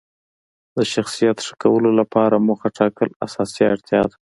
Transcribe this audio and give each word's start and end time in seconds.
د 0.75 0.77
شخصیت 0.93 1.37
ښه 1.45 1.53
کولو 1.63 1.89
لپاره 1.99 2.43
موخه 2.47 2.69
ټاکل 2.77 3.09
اساسي 3.25 3.63
اړتیا 3.73 4.01
ده. 4.09 4.15